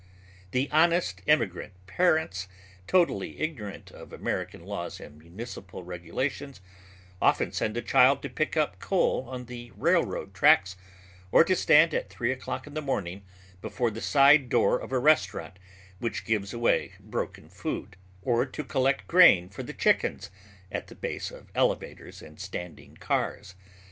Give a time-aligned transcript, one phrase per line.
[0.49, 2.47] The honest immigrant parents,
[2.87, 6.59] totally ignorant of American laws and municipal regulations,
[7.21, 10.75] often send a child to pick up coal on the railroad tracks
[11.31, 13.23] or to stand at three o'clock in the morning
[13.61, 15.59] before the side door of a restaurant
[15.99, 20.31] which gives away broken food, or to collect grain for the chickens
[20.71, 23.53] at the base of elevators and standing cars.